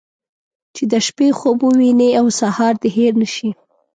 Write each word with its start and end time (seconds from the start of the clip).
چې 0.75 0.83
د 0.91 0.93
شپې 1.07 1.27
خوب 1.39 1.57
ووينې 1.63 2.09
او 2.19 2.25
سهار 2.39 2.73
دې 2.81 2.89
هېر 2.97 3.13
نه 3.21 3.27
شي. 3.35 3.49